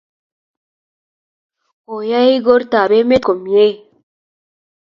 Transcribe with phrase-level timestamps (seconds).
[1.83, 3.65] Ko yae igorta ab emet komie